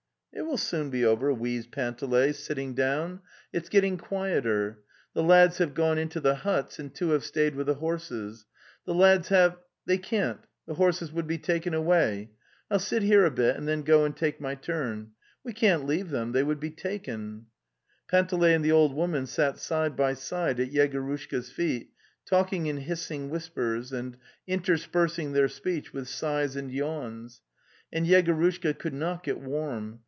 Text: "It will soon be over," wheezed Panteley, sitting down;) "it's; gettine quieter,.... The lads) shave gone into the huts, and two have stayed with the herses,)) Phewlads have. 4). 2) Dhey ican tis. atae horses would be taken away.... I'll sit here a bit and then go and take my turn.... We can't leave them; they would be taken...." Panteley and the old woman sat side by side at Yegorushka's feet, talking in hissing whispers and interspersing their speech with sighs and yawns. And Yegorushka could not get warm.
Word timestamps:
"It 0.33 0.43
will 0.45 0.57
soon 0.57 0.89
be 0.89 1.03
over," 1.03 1.33
wheezed 1.33 1.73
Panteley, 1.73 2.31
sitting 2.31 2.73
down;) 2.73 3.19
"it's; 3.51 3.67
gettine 3.67 3.97
quieter,.... 3.97 4.81
The 5.13 5.21
lads) 5.21 5.57
shave 5.57 5.73
gone 5.73 5.97
into 5.97 6.21
the 6.21 6.35
huts, 6.35 6.79
and 6.79 6.93
two 6.95 7.09
have 7.09 7.25
stayed 7.25 7.53
with 7.53 7.67
the 7.67 7.75
herses,)) 7.75 8.45
Phewlads 8.87 9.27
have. 9.27 9.55
4). 9.55 9.61
2) 9.89 9.91
Dhey 9.91 9.99
ican 9.99 10.07
tis. 10.07 10.39
atae 10.69 10.75
horses 10.77 11.11
would 11.11 11.27
be 11.27 11.37
taken 11.37 11.73
away.... 11.73 12.31
I'll 12.71 12.79
sit 12.79 13.03
here 13.03 13.25
a 13.25 13.29
bit 13.31 13.57
and 13.57 13.67
then 13.67 13.81
go 13.81 14.05
and 14.05 14.15
take 14.15 14.39
my 14.39 14.55
turn.... 14.55 15.11
We 15.43 15.51
can't 15.51 15.85
leave 15.85 16.11
them; 16.11 16.31
they 16.31 16.43
would 16.43 16.61
be 16.61 16.71
taken...." 16.71 17.47
Panteley 18.09 18.53
and 18.53 18.63
the 18.63 18.71
old 18.71 18.93
woman 18.95 19.27
sat 19.27 19.57
side 19.59 19.97
by 19.97 20.13
side 20.13 20.61
at 20.61 20.71
Yegorushka's 20.71 21.51
feet, 21.51 21.91
talking 22.25 22.67
in 22.67 22.77
hissing 22.77 23.29
whispers 23.29 23.91
and 23.91 24.15
interspersing 24.47 25.33
their 25.33 25.49
speech 25.49 25.91
with 25.91 26.07
sighs 26.07 26.55
and 26.55 26.71
yawns. 26.71 27.41
And 27.91 28.07
Yegorushka 28.07 28.79
could 28.79 28.93
not 28.93 29.23
get 29.23 29.37
warm. 29.39 29.99